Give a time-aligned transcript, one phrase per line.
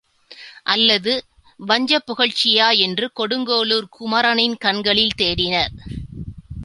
[0.63, 1.25] அல்லது
[1.67, 5.75] வஞ்சப் புகழ்ச்சியா என்று கொடுங்கோளுர்க் குமரனின் கண்களில் தேடினார்.